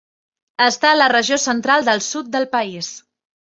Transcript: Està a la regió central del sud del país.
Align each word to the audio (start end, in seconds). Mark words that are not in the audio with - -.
Està 0.67 0.89
a 0.93 0.97
la 1.01 1.09
regió 1.13 1.39
central 1.45 1.87
del 1.91 2.03
sud 2.09 2.35
del 2.39 2.51
país. 2.59 2.93